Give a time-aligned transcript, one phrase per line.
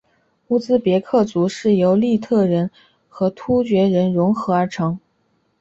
[0.47, 2.71] 乌兹别克族是由粟特人
[3.07, 4.99] 和突厥人溶合而成。